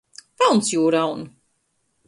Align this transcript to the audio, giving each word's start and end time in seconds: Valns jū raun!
Valns 0.43 0.71
jū 0.73 0.81
raun! 0.97 1.23